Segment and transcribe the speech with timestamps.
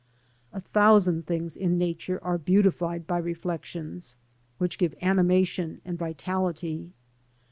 [0.51, 4.15] A thousand things in Nature are beautified by reflections,
[4.57, 6.89] which give animation and vitality.